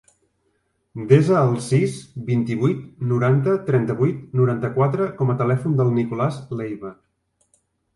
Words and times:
Desa 1.11 1.35
el 1.49 1.53
sis, 1.65 1.99
vint-i-vuit, 2.31 2.81
noranta, 3.13 3.55
trenta-vuit, 3.71 4.27
noranta-quatre 4.43 5.11
com 5.23 5.35
a 5.37 5.41
telèfon 5.47 5.81
del 5.83 5.97
Nicolàs 6.03 6.47
Leiva. 6.63 6.97